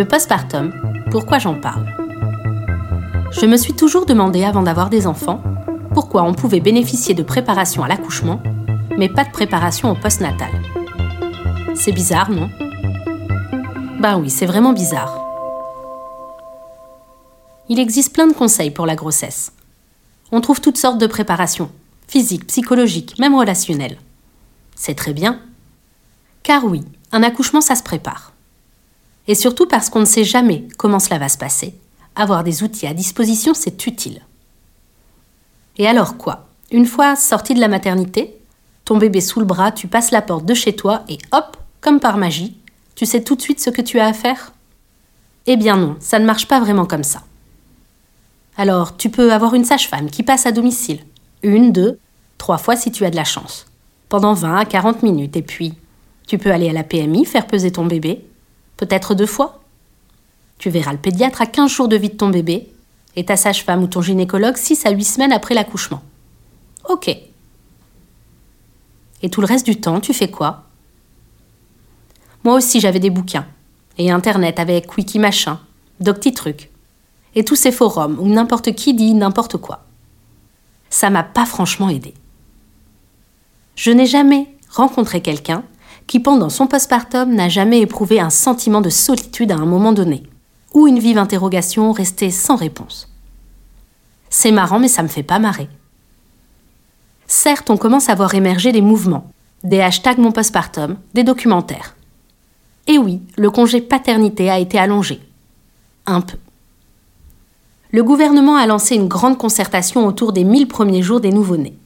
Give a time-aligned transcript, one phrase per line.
[0.00, 0.72] Le postpartum,
[1.10, 1.84] pourquoi j'en parle?
[3.32, 5.42] Je me suis toujours demandé avant d'avoir des enfants
[5.92, 8.42] pourquoi on pouvait bénéficier de préparation à l'accouchement,
[8.96, 10.48] mais pas de préparation au postnatal.
[11.74, 12.48] C'est bizarre, non?
[14.00, 15.20] Bah oui, c'est vraiment bizarre.
[17.68, 19.52] Il existe plein de conseils pour la grossesse.
[20.32, 21.70] On trouve toutes sortes de préparations,
[22.08, 23.98] physiques, psychologiques, même relationnelles.
[24.74, 25.40] C'est très bien.
[26.42, 28.29] Car oui, un accouchement, ça se prépare.
[29.30, 31.72] Et surtout parce qu'on ne sait jamais comment cela va se passer.
[32.16, 34.22] Avoir des outils à disposition, c'est utile.
[35.78, 36.48] Et alors quoi?
[36.72, 38.36] Une fois sorti de la maternité,
[38.84, 42.00] ton bébé sous le bras, tu passes la porte de chez toi et hop, comme
[42.00, 42.56] par magie,
[42.96, 44.52] tu sais tout de suite ce que tu as à faire?
[45.46, 47.22] Eh bien non, ça ne marche pas vraiment comme ça.
[48.56, 51.04] Alors, tu peux avoir une sage-femme qui passe à domicile,
[51.44, 52.00] une, deux,
[52.36, 53.66] trois fois si tu as de la chance,
[54.08, 55.74] pendant 20 à 40 minutes, et puis
[56.26, 58.24] tu peux aller à la PMI faire peser ton bébé,
[58.80, 59.60] peut-être deux fois.
[60.58, 62.72] Tu verras le pédiatre à 15 jours de vie de ton bébé,
[63.14, 66.02] et ta sage-femme ou ton gynécologue 6 à 8 semaines après l'accouchement.
[66.88, 67.08] Ok.
[69.22, 70.64] Et tout le reste du temps, tu fais quoi?
[72.42, 73.46] Moi aussi, j'avais des bouquins.
[73.98, 75.60] Et Internet avec Wiki Machin,
[76.00, 76.70] Docti Truc
[77.34, 79.84] et tous ces forums où n'importe qui dit n'importe quoi.
[80.88, 82.14] Ça m'a pas franchement aidé.
[83.76, 85.64] Je n'ai jamais rencontré quelqu'un
[86.10, 90.24] qui, pendant son postpartum, n'a jamais éprouvé un sentiment de solitude à un moment donné,
[90.74, 93.08] ou une vive interrogation restée sans réponse.
[94.28, 95.68] C'est marrant, mais ça me fait pas marrer.
[97.28, 99.30] Certes, on commence à voir émerger des mouvements,
[99.62, 101.94] des hashtags mon postpartum, des documentaires.
[102.88, 105.20] Et oui, le congé paternité a été allongé.
[106.06, 106.38] Un peu
[107.92, 111.76] le gouvernement a lancé une grande concertation autour des 1000 premiers jours des nouveau-nés.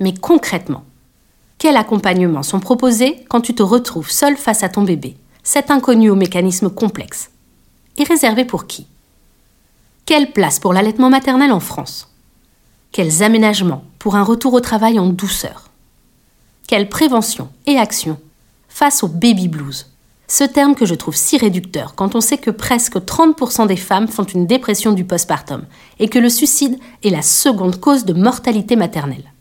[0.00, 0.84] Mais concrètement,
[1.58, 6.10] quels accompagnements sont proposés quand tu te retrouves seul face à ton bébé, cet inconnu
[6.10, 7.30] au mécanisme complexe
[7.96, 8.86] Et réservé pour qui?
[10.04, 12.12] Quelle place pour l'allaitement maternel en France?
[12.92, 15.70] Quels aménagements pour un retour au travail en douceur?
[16.68, 18.18] Quelle prévention et action
[18.68, 19.86] face au baby blues?
[20.28, 24.08] Ce terme que je trouve si réducteur quand on sait que presque 30% des femmes
[24.08, 25.64] font une dépression du postpartum
[25.98, 29.32] et que le suicide est la seconde cause de mortalité maternelle.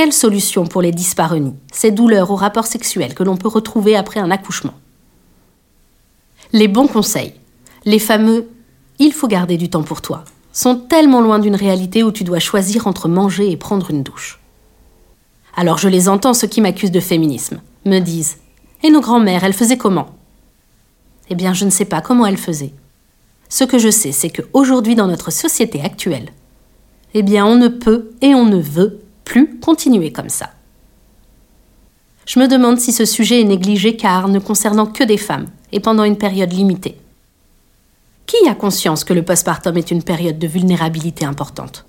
[0.00, 4.18] Quelle solution pour les dyspareunies, ces douleurs au rapport sexuel que l'on peut retrouver après
[4.18, 4.72] un accouchement?
[6.54, 7.34] Les bons conseils,
[7.84, 8.48] les fameux
[8.98, 10.24] il faut garder du temps pour toi,
[10.54, 14.40] sont tellement loin d'une réalité où tu dois choisir entre manger et prendre une douche.
[15.54, 18.38] Alors je les entends ceux qui m'accusent de féminisme, me disent
[18.82, 20.16] et nos grands-mères, elles faisaient comment?
[21.28, 22.72] Eh bien, je ne sais pas comment elles faisaient.
[23.50, 26.30] Ce que je sais, c'est qu'aujourd'hui, dans notre société actuelle,
[27.12, 30.50] eh bien, on ne peut et on ne veut plus continuer comme ça.
[32.26, 35.78] Je me demande si ce sujet est négligé car ne concernant que des femmes et
[35.78, 36.96] pendant une période limitée.
[38.26, 41.86] Qui a conscience que le postpartum est une période de vulnérabilité importante?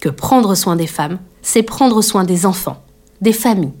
[0.00, 2.82] Que prendre soin des femmes, c'est prendre soin des enfants,
[3.20, 3.74] des familles,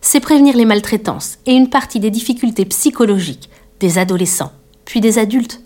[0.00, 4.50] c'est prévenir les maltraitances et une partie des difficultés psychologiques des adolescents,
[4.84, 5.60] puis des adultes.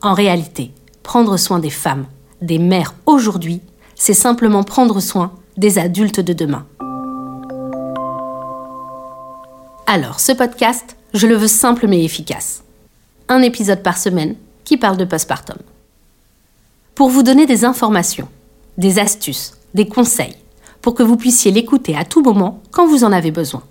[0.00, 0.70] En réalité,
[1.02, 2.06] prendre soin des femmes,
[2.40, 3.60] des mères aujourd'hui,
[3.98, 6.64] c'est simplement prendre soin des adultes de demain.
[9.86, 12.62] Alors, ce podcast, je le veux simple mais efficace.
[13.28, 15.58] Un épisode par semaine qui parle de postpartum.
[16.94, 18.28] Pour vous donner des informations,
[18.76, 20.36] des astuces, des conseils,
[20.80, 23.62] pour que vous puissiez l'écouter à tout moment quand vous en avez besoin.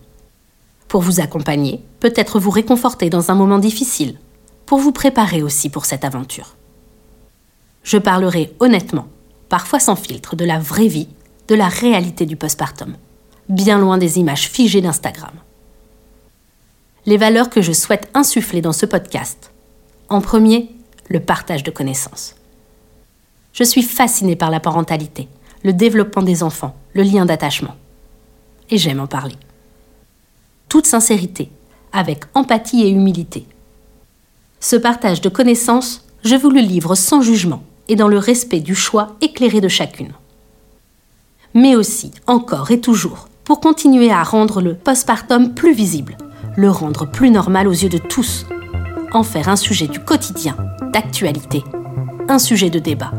[0.87, 4.17] Pour vous accompagner, peut-être vous réconforter dans un moment difficile,
[4.65, 6.55] pour vous préparer aussi pour cette aventure.
[7.83, 9.07] Je parlerai honnêtement,
[9.49, 11.09] parfois sans filtre, de la vraie vie,
[11.47, 12.95] de la réalité du postpartum,
[13.49, 15.33] bien loin des images figées d'Instagram.
[17.05, 19.51] Les valeurs que je souhaite insuffler dans ce podcast.
[20.09, 20.69] En premier,
[21.07, 22.35] le partage de connaissances.
[23.53, 25.29] Je suis fascinée par la parentalité
[25.63, 27.75] le développement des enfants, le lien d'attachement.
[28.69, 29.35] Et j'aime en parler.
[30.69, 31.49] Toute sincérité,
[31.91, 33.45] avec empathie et humilité.
[34.59, 38.75] Ce partage de connaissances, je vous le livre sans jugement et dans le respect du
[38.75, 40.13] choix éclairé de chacune.
[41.53, 46.17] Mais aussi, encore et toujours, pour continuer à rendre le postpartum plus visible,
[46.55, 48.45] le rendre plus normal aux yeux de tous,
[49.11, 50.55] en faire un sujet du quotidien,
[50.91, 51.63] d'actualité,
[52.29, 53.11] un sujet de débat.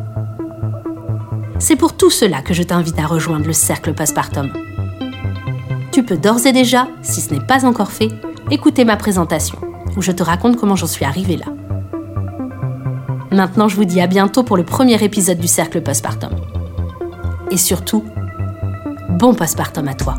[1.59, 4.53] C'est pour tout cela que je t'invite à rejoindre le cercle postpartum.
[5.91, 8.11] Tu peux d'ores et déjà, si ce n'est pas encore fait,
[8.50, 9.59] écouter ma présentation,
[9.97, 11.47] où je te raconte comment j'en suis arrivée là.
[13.31, 16.31] Maintenant, je vous dis à bientôt pour le premier épisode du cercle postpartum.
[17.51, 18.05] Et surtout,
[19.11, 20.17] bon postpartum à toi.